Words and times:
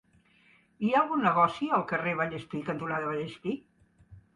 Hi 0.61 0.89
ha 0.93 1.01
algun 1.01 1.21
negoci 1.29 1.69
al 1.79 1.85
carrer 1.95 2.17
Vallespir 2.25 2.67
cantonada 2.75 3.15
Vallespir? 3.15 3.61